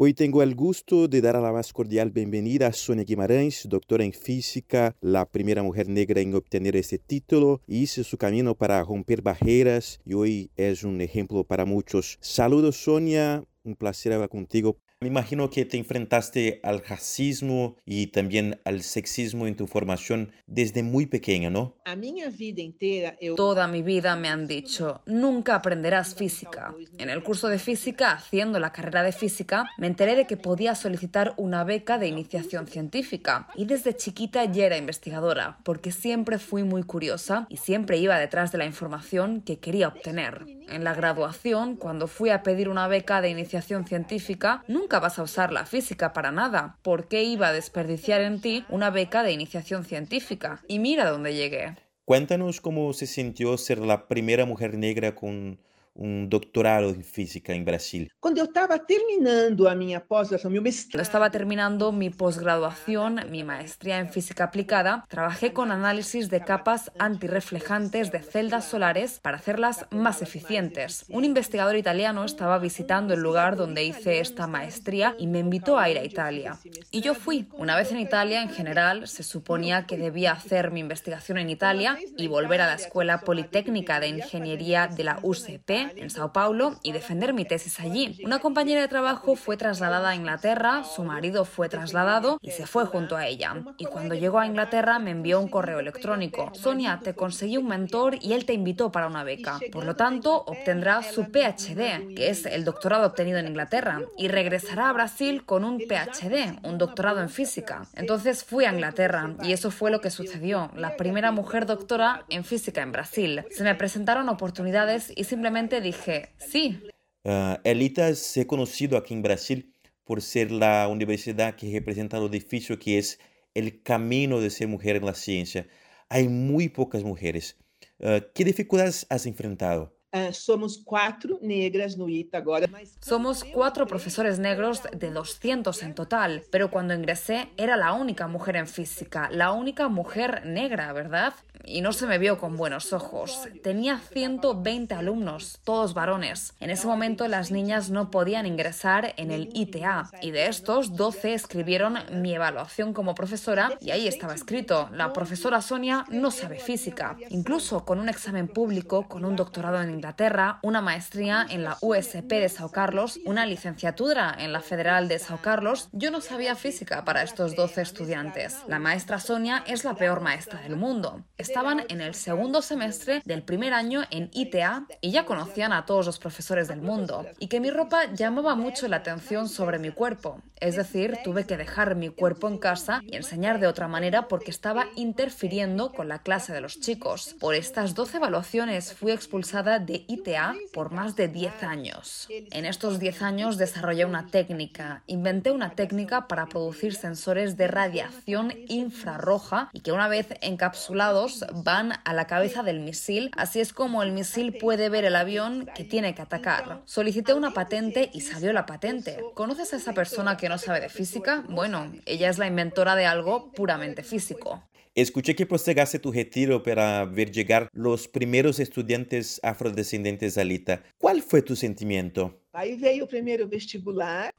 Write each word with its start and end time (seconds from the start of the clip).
Hoy 0.00 0.14
tengo 0.14 0.44
el 0.44 0.54
gusto 0.54 1.08
de 1.08 1.20
dar 1.20 1.34
a 1.34 1.40
la 1.40 1.50
más 1.50 1.72
cordial 1.72 2.12
bienvenida 2.12 2.68
a 2.68 2.72
Sonia 2.72 3.02
Guimarães, 3.02 3.68
doctora 3.68 4.04
en 4.04 4.12
física, 4.12 4.94
la 5.00 5.28
primera 5.28 5.64
mujer 5.64 5.88
negra 5.88 6.20
en 6.20 6.36
obtener 6.36 6.76
este 6.76 6.98
título, 6.98 7.62
hizo 7.66 8.04
su 8.04 8.16
camino 8.16 8.54
para 8.54 8.80
romper 8.84 9.22
barreras 9.22 9.98
y 10.04 10.14
hoy 10.14 10.52
es 10.54 10.84
un 10.84 11.00
ejemplo 11.00 11.42
para 11.42 11.64
muchos. 11.64 12.16
Saludos 12.20 12.76
Sonia, 12.76 13.42
un 13.64 13.74
placer 13.74 14.12
hablar 14.12 14.28
contigo. 14.28 14.76
Me 15.00 15.06
imagino 15.06 15.48
que 15.48 15.64
te 15.64 15.76
enfrentaste 15.76 16.58
al 16.64 16.84
racismo 16.84 17.76
y 17.86 18.08
también 18.08 18.60
al 18.64 18.82
sexismo 18.82 19.46
en 19.46 19.54
tu 19.54 19.68
formación 19.68 20.32
desde 20.48 20.82
muy 20.82 21.06
pequeña, 21.06 21.50
¿no? 21.50 21.76
A 21.84 21.94
minha 21.94 22.28
vida 22.30 22.62
inteira 22.62 23.16
eu 23.20 23.36
Toda 23.36 23.68
mi 23.68 23.82
vida 23.82 24.16
me 24.16 24.28
han 24.28 24.48
dicho, 24.48 25.02
nunca 25.06 25.54
aprenderás 25.54 26.16
física. 26.16 26.74
En 26.98 27.10
el 27.10 27.22
curso 27.22 27.46
de 27.46 27.60
física, 27.60 28.10
haciendo 28.10 28.58
la 28.58 28.72
carrera 28.72 29.04
de 29.04 29.12
física, 29.12 29.70
me 29.78 29.86
enteré 29.86 30.16
de 30.16 30.26
que 30.26 30.36
podía 30.36 30.74
solicitar 30.74 31.32
una 31.36 31.62
beca 31.62 31.96
de 31.98 32.08
iniciación 32.08 32.66
científica. 32.66 33.46
Y 33.54 33.66
desde 33.66 33.96
chiquita 33.96 34.46
ya 34.46 34.66
era 34.66 34.78
investigadora, 34.78 35.60
porque 35.62 35.92
siempre 35.92 36.40
fui 36.40 36.64
muy 36.64 36.82
curiosa 36.82 37.46
y 37.48 37.58
siempre 37.58 37.98
iba 37.98 38.18
detrás 38.18 38.50
de 38.50 38.58
la 38.58 38.66
información 38.66 39.42
que 39.42 39.60
quería 39.60 39.86
obtener. 39.86 40.57
En 40.70 40.84
la 40.84 40.94
graduación, 40.94 41.76
cuando 41.76 42.06
fui 42.06 42.30
a 42.30 42.42
pedir 42.42 42.68
una 42.68 42.88
beca 42.88 43.20
de 43.20 43.30
iniciación 43.30 43.86
científica, 43.86 44.62
nunca 44.68 45.00
vas 45.00 45.18
a 45.18 45.22
usar 45.22 45.52
la 45.52 45.64
física 45.64 46.12
para 46.12 46.30
nada. 46.30 46.78
¿Por 46.82 47.08
qué 47.08 47.22
iba 47.22 47.48
a 47.48 47.52
desperdiciar 47.52 48.20
en 48.20 48.40
ti 48.40 48.64
una 48.68 48.90
beca 48.90 49.22
de 49.22 49.32
iniciación 49.32 49.84
científica? 49.84 50.62
Y 50.68 50.78
mira 50.78 51.08
dónde 51.10 51.34
llegué. 51.34 51.76
Cuéntanos 52.04 52.60
cómo 52.60 52.92
se 52.92 53.06
sintió 53.06 53.56
ser 53.58 53.78
la 53.78 54.08
primera 54.08 54.46
mujer 54.46 54.76
negra 54.76 55.14
con 55.14 55.60
un 55.98 56.28
doctorado 56.28 56.88
en 56.90 57.04
física 57.04 57.52
en 57.52 57.64
Brasil. 57.64 58.10
quando 58.20 58.38
eu 58.38 58.44
estava 58.44 58.78
terminando 58.78 59.68
a 59.68 59.74
minha 59.74 60.00
pós-graduação, 60.00 60.50
meu 60.50 60.62
mestrado, 60.62 61.02
estaba 61.02 61.30
terminando 61.30 61.90
mi 61.92 62.10
posgraduación, 62.10 63.20
mi 63.30 63.42
maestría 63.42 63.98
en 63.98 64.08
física 64.08 64.44
aplicada, 64.44 65.04
trabajé 65.08 65.52
con 65.52 65.72
análisis 65.72 66.28
de 66.28 66.40
capas 66.40 66.90
antirreflejantes 66.98 68.12
de 68.12 68.20
celdas 68.20 68.64
solares 68.66 69.20
para 69.20 69.38
hacerlas 69.38 69.86
más 69.90 70.22
eficientes. 70.22 71.04
Un 71.08 71.24
investigador 71.24 71.76
italiano 71.76 72.24
estaba 72.24 72.58
visitando 72.58 73.14
el 73.14 73.20
lugar 73.20 73.56
donde 73.56 73.84
hice 73.84 74.20
esta 74.20 74.46
maestría 74.46 75.14
y 75.18 75.26
me 75.26 75.38
invitó 75.38 75.78
a 75.78 75.88
ir 75.88 75.98
a 75.98 76.04
Italia. 76.04 76.58
Y 76.90 77.00
yo 77.00 77.14
fui. 77.14 77.48
Una 77.52 77.76
vez 77.76 77.92
en 77.92 78.00
Italia, 78.00 78.42
en 78.42 78.50
general, 78.50 79.08
se 79.08 79.22
suponía 79.22 79.86
que 79.86 79.96
debía 79.96 80.32
hacer 80.32 80.70
mi 80.70 80.80
investigación 80.80 81.38
en 81.38 81.50
Italia 81.50 81.98
y 82.16 82.26
volver 82.26 82.60
a 82.60 82.66
la 82.66 82.74
Escuela 82.74 83.20
Politécnica 83.20 84.00
de 84.00 84.08
Ingeniería 84.08 84.86
de 84.86 85.04
la 85.04 85.18
UCP 85.22 85.87
en 85.96 86.10
Sao 86.10 86.32
Paulo 86.32 86.78
y 86.82 86.92
defender 86.92 87.32
mi 87.32 87.44
tesis 87.44 87.80
allí. 87.80 88.18
Una 88.24 88.38
compañera 88.38 88.80
de 88.80 88.88
trabajo 88.88 89.36
fue 89.36 89.56
trasladada 89.56 90.10
a 90.10 90.14
Inglaterra, 90.14 90.84
su 90.84 91.04
marido 91.04 91.44
fue 91.44 91.68
trasladado 91.68 92.38
y 92.42 92.50
se 92.50 92.66
fue 92.66 92.86
junto 92.86 93.16
a 93.16 93.26
ella. 93.26 93.54
Y 93.76 93.86
cuando 93.86 94.14
llegó 94.14 94.38
a 94.38 94.46
Inglaterra 94.46 94.98
me 94.98 95.10
envió 95.10 95.40
un 95.40 95.48
correo 95.48 95.80
electrónico. 95.80 96.50
Sonia, 96.54 97.00
te 97.02 97.14
conseguí 97.14 97.56
un 97.56 97.68
mentor 97.68 98.16
y 98.20 98.32
él 98.32 98.44
te 98.44 98.52
invitó 98.52 98.90
para 98.90 99.06
una 99.06 99.24
beca. 99.24 99.60
Por 99.72 99.84
lo 99.84 99.96
tanto, 99.96 100.44
obtendrá 100.46 101.02
su 101.02 101.24
PhD, 101.24 102.14
que 102.14 102.30
es 102.30 102.46
el 102.46 102.64
doctorado 102.64 103.06
obtenido 103.06 103.38
en 103.38 103.48
Inglaterra, 103.48 104.00
y 104.16 104.28
regresará 104.28 104.88
a 104.88 104.92
Brasil 104.92 105.44
con 105.44 105.64
un 105.64 105.78
PhD, 105.78 106.58
un 106.62 106.78
doctorado 106.78 107.20
en 107.20 107.28
física. 107.28 107.86
Entonces 107.94 108.44
fui 108.44 108.64
a 108.64 108.72
Inglaterra 108.72 109.34
y 109.42 109.52
eso 109.52 109.70
fue 109.70 109.90
lo 109.90 110.00
que 110.00 110.10
sucedió. 110.10 110.70
La 110.74 110.96
primera 110.96 111.32
mujer 111.32 111.66
doctora 111.66 112.24
en 112.28 112.44
física 112.44 112.82
en 112.82 112.92
Brasil. 112.92 113.44
Se 113.50 113.64
me 113.64 113.74
presentaron 113.74 114.28
oportunidades 114.28 115.12
y 115.14 115.24
simplemente 115.24 115.67
dije, 115.80 116.30
sí, 116.38 116.80
Ah, 117.24 117.60
el 117.64 117.82
ITA 117.82 118.08
es 118.08 118.38
conocido 118.46 118.96
aquí 118.96 119.12
en 119.12 119.22
Brasil 119.22 119.74
por 120.04 120.22
ser 120.22 120.50
la 120.50 120.88
universidad 120.88 121.56
que 121.56 121.70
representa 121.70 122.18
lo 122.18 122.28
difícil 122.30 122.78
que 122.78 122.96
es 122.96 123.20
el 123.54 123.82
camino 123.82 124.40
de 124.40 124.48
ser 124.48 124.68
mujer 124.68 124.96
en 124.96 125.04
la 125.04 125.14
ciencia. 125.14 125.66
Hay 126.08 126.28
muy 126.28 126.70
pocas 126.70 127.04
mujeres. 127.04 127.58
Ah, 128.02 128.20
¿Qué 128.34 128.44
dificultades 128.44 129.06
has 129.10 129.26
enfrentado? 129.26 129.94
ah, 130.12 130.32
somos 130.32 130.78
quatro 130.78 131.38
negras 131.42 131.98
no 131.98 132.08
ITA 132.08 132.38
agora, 132.38 132.66
mas 132.66 132.96
Somos 133.00 133.44
cuatro 133.44 133.86
profesores 133.86 134.38
negros 134.38 134.82
de 134.96 135.10
200 135.10 135.82
en 135.82 135.94
total, 135.94 136.44
pero 136.50 136.70
cuando 136.70 136.94
ingresé 136.94 137.50
era 137.58 137.76
la 137.76 137.92
única 137.92 138.26
mujer 138.26 138.56
en 138.56 138.66
física, 138.66 139.28
la 139.30 139.52
única 139.52 139.88
mujer 139.88 140.46
negra, 140.46 140.92
¿verdad? 140.94 141.34
Y 141.64 141.80
no 141.80 141.92
se 141.92 142.06
me 142.06 142.18
vio 142.18 142.38
con 142.38 142.56
buenos 142.56 142.92
ojos. 142.92 143.46
Tenía 143.62 143.98
120 143.98 144.94
alumnos, 144.94 145.60
todos 145.64 145.94
varones. 145.94 146.54
En 146.60 146.70
ese 146.70 146.86
momento 146.86 147.28
las 147.28 147.50
niñas 147.50 147.90
no 147.90 148.10
podían 148.10 148.46
ingresar 148.46 149.14
en 149.16 149.30
el 149.30 149.50
ITA 149.54 150.10
y 150.22 150.30
de 150.30 150.46
estos 150.46 150.96
12 150.96 151.34
escribieron 151.34 151.98
mi 152.12 152.34
evaluación 152.34 152.92
como 152.92 153.14
profesora 153.14 153.72
y 153.80 153.90
ahí 153.90 154.08
estaba 154.08 154.34
escrito, 154.34 154.88
la 154.92 155.12
profesora 155.12 155.60
Sonia 155.60 156.04
no 156.10 156.30
sabe 156.30 156.58
física. 156.58 157.16
Incluso 157.30 157.84
con 157.84 158.00
un 158.00 158.08
examen 158.08 158.48
público, 158.48 159.08
con 159.08 159.24
un 159.24 159.36
doctorado 159.36 159.80
en 159.82 159.90
Inglaterra, 159.90 160.58
una 160.62 160.80
maestría 160.80 161.46
en 161.48 161.64
la 161.64 161.76
USP 161.80 162.28
de 162.28 162.48
Sao 162.48 162.70
Carlos, 162.70 163.20
una 163.24 163.46
licenciatura 163.46 164.34
en 164.38 164.52
la 164.52 164.60
Federal 164.60 165.08
de 165.08 165.18
Sao 165.18 165.38
Carlos, 165.38 165.88
yo 165.92 166.10
no 166.10 166.20
sabía 166.20 166.54
física 166.54 167.04
para 167.04 167.22
estos 167.22 167.56
12 167.56 167.82
estudiantes. 167.82 168.58
La 168.66 168.78
maestra 168.78 169.20
Sonia 169.20 169.64
es 169.66 169.84
la 169.84 169.94
peor 169.94 170.20
maestra 170.20 170.60
del 170.62 170.76
mundo. 170.76 171.24
Estaban 171.58 171.86
en 171.88 172.00
el 172.00 172.14
segundo 172.14 172.62
semestre 172.62 173.20
del 173.24 173.42
primer 173.42 173.74
año 173.74 174.04
en 174.12 174.30
ITA 174.32 174.86
y 175.00 175.10
ya 175.10 175.26
conocían 175.26 175.72
a 175.72 175.86
todos 175.86 176.06
los 176.06 176.20
profesores 176.20 176.68
del 176.68 176.80
mundo. 176.80 177.26
Y 177.40 177.48
que 177.48 177.58
mi 177.58 177.70
ropa 177.70 178.12
llamaba 178.14 178.54
mucho 178.54 178.86
la 178.86 178.98
atención 178.98 179.48
sobre 179.48 179.80
mi 179.80 179.90
cuerpo. 179.90 180.40
Es 180.60 180.76
decir, 180.76 181.18
tuve 181.24 181.46
que 181.46 181.56
dejar 181.56 181.94
mi 181.94 182.10
cuerpo 182.10 182.48
en 182.48 182.58
casa 182.58 183.00
y 183.04 183.16
enseñar 183.16 183.58
de 183.58 183.66
otra 183.66 183.88
manera 183.88 184.28
porque 184.28 184.50
estaba 184.50 184.86
interfiriendo 184.94 185.92
con 185.92 186.08
la 186.08 186.20
clase 186.20 186.52
de 186.52 186.60
los 186.60 186.80
chicos. 186.80 187.34
Por 187.40 187.54
estas 187.54 187.94
12 187.94 188.18
evaluaciones 188.18 188.92
fui 188.94 189.12
expulsada 189.12 189.78
de 189.78 190.04
ITA 190.08 190.54
por 190.72 190.92
más 190.92 191.16
de 191.16 191.28
10 191.28 191.62
años. 191.64 192.28
En 192.30 192.66
estos 192.66 192.98
10 192.98 193.22
años 193.22 193.58
desarrollé 193.58 194.04
una 194.04 194.28
técnica, 194.28 195.02
inventé 195.06 195.50
una 195.50 195.70
técnica 195.70 196.28
para 196.28 196.46
producir 196.46 196.94
sensores 196.94 197.56
de 197.56 197.68
radiación 197.68 198.52
infrarroja 198.68 199.70
y 199.72 199.80
que 199.80 199.92
una 199.92 200.08
vez 200.08 200.28
encapsulados 200.40 201.37
van 201.54 201.92
a 202.04 202.14
la 202.14 202.26
cabeza 202.26 202.62
del 202.62 202.80
misil, 202.80 203.30
así 203.36 203.60
es 203.60 203.72
como 203.72 204.02
el 204.02 204.12
misil 204.12 204.56
puede 204.58 204.88
ver 204.88 205.04
el 205.04 205.16
avión 205.16 205.68
que 205.74 205.84
tiene 205.84 206.14
que 206.14 206.22
atacar. 206.22 206.82
Solicité 206.84 207.34
una 207.34 207.52
patente 207.52 208.10
y 208.12 208.20
salió 208.20 208.52
la 208.52 208.66
patente. 208.66 209.18
¿Conoces 209.34 209.72
a 209.72 209.76
esa 209.76 209.92
persona 209.92 210.36
que 210.36 210.48
no 210.48 210.58
sabe 210.58 210.80
de 210.80 210.88
física? 210.88 211.44
Bueno, 211.48 211.92
ella 212.06 212.28
es 212.28 212.38
la 212.38 212.46
inventora 212.46 212.96
de 212.96 213.06
algo 213.06 213.52
puramente 213.52 214.02
físico. 214.02 214.62
Escuché 214.94 215.36
que 215.36 215.46
postergaste 215.46 216.00
tu 216.00 216.10
retiro 216.10 216.64
para 216.64 217.04
ver 217.04 217.30
llegar 217.30 217.68
los 217.72 218.08
primeros 218.08 218.58
estudiantes 218.58 219.38
afrodescendentes 219.44 220.36
al 220.38 220.50
ITA. 220.50 220.82
¿Cuál 220.98 221.22
fue 221.22 221.40
tu 221.40 221.54
sentimiento? 221.54 222.40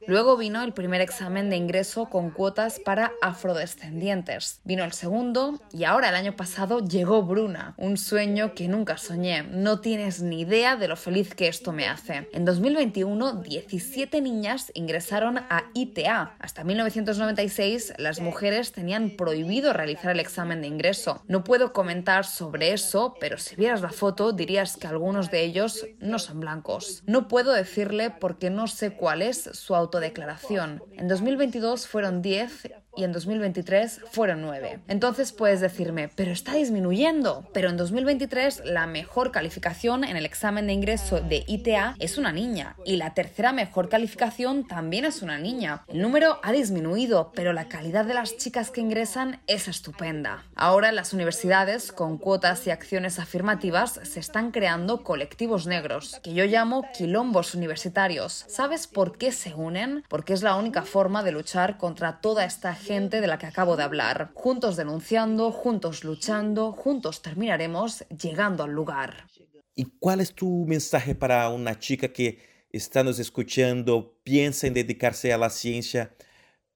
Luego 0.08 0.36
vino 0.36 0.64
el 0.64 0.72
primer 0.72 1.00
examen 1.00 1.48
de 1.48 1.54
ingreso 1.54 2.06
con 2.06 2.30
cuotas 2.30 2.80
para 2.80 3.12
afrodescendientes. 3.22 4.60
Vino 4.64 4.82
el 4.82 4.92
segundo 4.92 5.60
y 5.72 5.84
ahora 5.84 6.08
el 6.08 6.16
año 6.16 6.34
pasado 6.34 6.80
llegó 6.80 7.22
Bruna, 7.22 7.74
un 7.78 7.96
sueño 7.96 8.52
que 8.54 8.66
nunca 8.66 8.96
soñé. 8.96 9.44
No 9.44 9.80
tienes 9.80 10.22
ni 10.22 10.40
idea 10.40 10.74
de 10.74 10.88
lo 10.88 10.96
feliz 10.96 11.36
que 11.36 11.46
esto 11.46 11.72
me 11.72 11.86
hace. 11.86 12.28
En 12.32 12.44
2021, 12.44 13.42
17 13.42 14.20
niñas 14.20 14.72
ingresaron 14.74 15.38
a 15.38 15.70
ITA. 15.74 16.34
Hasta 16.40 16.64
1996, 16.64 17.94
las 17.96 18.18
mujeres 18.18 18.72
tenían 18.72 19.10
prohibido 19.10 19.72
realizar 19.72 20.10
el 20.10 20.20
examen 20.20 20.62
de 20.62 20.66
ingreso. 20.66 21.22
No 21.28 21.44
puedo 21.44 21.72
comentar 21.72 22.24
sobre 22.24 22.72
eso, 22.72 23.14
pero 23.20 23.38
si 23.38 23.54
vieras 23.54 23.82
la 23.82 23.90
foto 23.90 24.32
dirías 24.32 24.76
que 24.76 24.88
algunos 24.88 25.30
de 25.30 25.44
ellos 25.44 25.86
no 26.00 26.18
son 26.18 26.40
blancos. 26.40 27.04
No 27.06 27.28
puedo 27.28 27.52
decirle 27.52 27.99
porque 28.08 28.48
no 28.48 28.66
sé 28.66 28.92
cuál 28.92 29.20
es 29.20 29.50
su 29.52 29.74
autodeclaración. 29.74 30.82
En 30.92 31.08
2022 31.08 31.86
fueron 31.86 32.22
10 32.22 32.70
y 32.96 33.04
en 33.04 33.12
2023 33.12 34.00
fueron 34.10 34.42
9. 34.42 34.80
Entonces 34.88 35.32
puedes 35.32 35.60
decirme, 35.60 36.10
pero 36.14 36.32
está 36.32 36.54
disminuyendo. 36.54 37.48
Pero 37.52 37.70
en 37.70 37.76
2023 37.76 38.62
la 38.64 38.86
mejor 38.86 39.30
calificación 39.30 40.04
en 40.04 40.16
el 40.16 40.26
examen 40.26 40.66
de 40.66 40.72
ingreso 40.72 41.20
de 41.20 41.44
ITA 41.46 41.94
es 41.98 42.18
una 42.18 42.32
niña 42.32 42.76
y 42.84 42.96
la 42.96 43.14
tercera 43.14 43.52
mejor 43.52 43.88
calificación 43.88 44.66
también 44.66 45.04
es 45.04 45.22
una 45.22 45.38
niña. 45.38 45.84
El 45.88 46.02
número 46.02 46.40
ha 46.42 46.52
disminuido, 46.52 47.32
pero 47.34 47.52
la 47.52 47.68
calidad 47.68 48.04
de 48.04 48.14
las 48.14 48.36
chicas 48.36 48.70
que 48.70 48.80
ingresan 48.80 49.40
es 49.46 49.68
estupenda. 49.68 50.44
Ahora 50.54 50.92
las 50.92 51.12
universidades, 51.12 51.92
con 51.92 52.18
cuotas 52.18 52.66
y 52.66 52.70
acciones 52.70 53.18
afirmativas, 53.18 54.00
se 54.02 54.20
están 54.20 54.50
creando 54.50 55.02
colectivos 55.02 55.66
negros, 55.66 56.20
que 56.22 56.34
yo 56.34 56.44
llamo 56.44 56.86
quilombos 56.92 57.54
universitarios. 57.54 58.44
¿Sabes 58.48 58.86
por 58.86 59.16
qué 59.18 59.32
se 59.32 59.54
unen? 59.54 60.04
Porque 60.08 60.32
es 60.32 60.42
la 60.42 60.56
única 60.56 60.82
forma 60.82 61.22
de 61.22 61.32
luchar 61.32 61.78
contra 61.78 62.20
toda 62.20 62.44
esta 62.44 62.74
gente 62.80 63.20
de 63.20 63.28
la 63.28 63.38
que 63.38 63.46
acabo 63.46 63.76
de 63.76 63.84
hablar. 63.84 64.32
Juntos 64.34 64.76
denunciando, 64.76 65.52
juntos 65.52 66.02
luchando, 66.02 66.72
juntos 66.72 67.22
terminaremos 67.22 68.04
llegando 68.08 68.64
al 68.64 68.72
lugar. 68.72 69.28
¿Y 69.76 69.84
cuál 70.00 70.20
es 70.20 70.34
tu 70.34 70.64
mensaje 70.66 71.14
para 71.14 71.48
una 71.50 71.78
chica 71.78 72.08
que 72.08 72.38
está 72.72 73.02
nos 73.02 73.18
escuchando, 73.18 74.18
piensa 74.22 74.66
en 74.66 74.74
dedicarse 74.74 75.32
a 75.32 75.38
la 75.38 75.50
ciencia, 75.50 76.14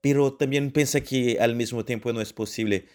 pero 0.01 0.35
también 0.35 0.71
piensa 0.71 1.01
que 1.01 1.39
al 1.41 1.57
mismo 1.57 1.85
tiempo 1.85 2.13
no 2.13 2.21
es 2.21 2.33
posible, 2.33 2.87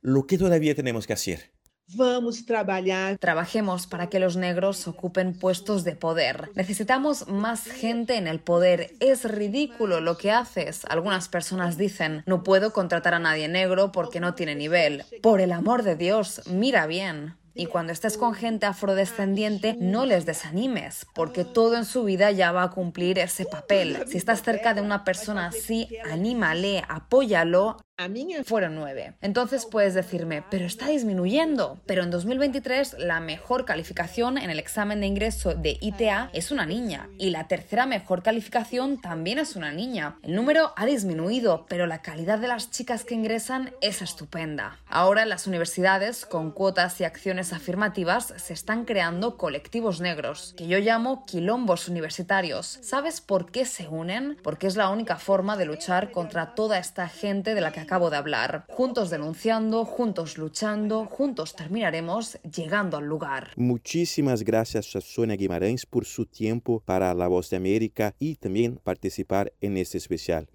lo 0.00 0.26
que 0.26 0.38
todavía 0.38 0.74
tenemos 0.74 1.06
que 1.06 1.12
hacer. 1.12 1.53
Vamos 1.88 2.46
trabajar. 2.46 3.18
Trabajemos 3.18 3.86
para 3.86 4.08
que 4.08 4.18
los 4.18 4.36
negros 4.36 4.88
ocupen 4.88 5.38
puestos 5.38 5.84
de 5.84 5.94
poder. 5.94 6.50
Necesitamos 6.54 7.28
más 7.28 7.64
gente 7.64 8.16
en 8.16 8.26
el 8.26 8.40
poder. 8.40 8.92
Es 9.00 9.24
ridículo 9.30 10.00
lo 10.00 10.16
que 10.16 10.32
haces. 10.32 10.84
Algunas 10.86 11.28
personas 11.28 11.76
dicen, 11.76 12.22
no 12.26 12.42
puedo 12.42 12.72
contratar 12.72 13.14
a 13.14 13.18
nadie 13.18 13.48
negro 13.48 13.92
porque 13.92 14.18
no 14.18 14.34
tiene 14.34 14.54
nivel. 14.54 15.04
Por 15.22 15.40
el 15.40 15.52
amor 15.52 15.82
de 15.82 15.96
Dios, 15.96 16.42
mira 16.46 16.86
bien. 16.86 17.36
Y 17.56 17.66
cuando 17.66 17.92
estés 17.92 18.18
con 18.18 18.34
gente 18.34 18.66
afrodescendiente, 18.66 19.76
no 19.78 20.06
les 20.06 20.26
desanimes, 20.26 21.06
porque 21.14 21.44
todo 21.44 21.76
en 21.76 21.84
su 21.84 22.02
vida 22.02 22.32
ya 22.32 22.50
va 22.50 22.64
a 22.64 22.70
cumplir 22.70 23.20
ese 23.20 23.44
papel. 23.44 24.04
Si 24.08 24.16
estás 24.18 24.42
cerca 24.42 24.74
de 24.74 24.80
una 24.80 25.04
persona 25.04 25.46
así, 25.46 25.88
anímale, 26.10 26.82
apóyalo. 26.88 27.76
A 27.96 28.08
minha 28.08 28.42
Fueron 28.42 28.74
nueve. 28.74 29.14
Entonces 29.20 29.66
puedes 29.66 29.94
decirme, 29.94 30.42
pero 30.50 30.64
está 30.64 30.88
disminuyendo. 30.88 31.78
Pero 31.86 32.02
en 32.02 32.10
2023 32.10 32.96
la 32.98 33.20
mejor 33.20 33.64
calificación 33.64 34.36
en 34.36 34.50
el 34.50 34.58
examen 34.58 35.00
de 35.00 35.06
ingreso 35.06 35.54
de 35.54 35.78
ITA 35.80 36.28
es 36.32 36.50
una 36.50 36.66
niña. 36.66 37.08
Y 37.18 37.30
la 37.30 37.46
tercera 37.46 37.86
mejor 37.86 38.24
calificación 38.24 39.00
también 39.00 39.38
es 39.38 39.54
una 39.54 39.70
niña. 39.70 40.16
El 40.24 40.34
número 40.34 40.72
ha 40.74 40.86
disminuido, 40.86 41.66
pero 41.68 41.86
la 41.86 42.02
calidad 42.02 42.40
de 42.40 42.48
las 42.48 42.72
chicas 42.72 43.04
que 43.04 43.14
ingresan 43.14 43.72
es 43.80 44.02
estupenda. 44.02 44.80
Ahora 44.88 45.22
en 45.22 45.28
las 45.28 45.46
universidades, 45.46 46.26
con 46.26 46.50
cuotas 46.50 47.00
y 47.00 47.04
acciones 47.04 47.52
afirmativas, 47.52 48.34
se 48.38 48.54
están 48.54 48.86
creando 48.86 49.36
colectivos 49.36 50.00
negros, 50.00 50.54
que 50.56 50.66
yo 50.66 50.80
llamo 50.80 51.24
quilombos 51.26 51.88
universitarios. 51.88 52.80
¿Sabes 52.82 53.20
por 53.20 53.52
qué 53.52 53.64
se 53.64 53.86
unen? 53.86 54.36
Porque 54.42 54.66
es 54.66 54.74
la 54.74 54.90
única 54.90 55.16
forma 55.16 55.56
de 55.56 55.66
luchar 55.66 56.10
contra 56.10 56.56
toda 56.56 56.78
esta 56.78 57.08
gente 57.08 57.54
de 57.54 57.60
la 57.60 57.70
que 57.70 57.83
acabo 57.84 58.10
de 58.10 58.16
hablar. 58.16 58.64
Juntos 58.68 59.10
denunciando, 59.10 59.84
juntos 59.84 60.36
luchando, 60.38 61.06
juntos 61.06 61.54
terminaremos 61.54 62.38
llegando 62.42 62.96
al 62.96 63.06
lugar. 63.06 63.52
Muchísimas 63.56 64.42
gracias 64.42 64.96
a 64.96 65.00
Sonia 65.00 65.36
Guimarães 65.36 65.86
por 65.86 66.04
su 66.04 66.26
tiempo 66.26 66.82
para 66.84 67.14
La 67.14 67.28
Voz 67.28 67.50
de 67.50 67.56
América 67.56 68.14
y 68.18 68.36
también 68.36 68.80
participar 68.82 69.52
en 69.60 69.76
este 69.76 69.98
especial. 69.98 70.48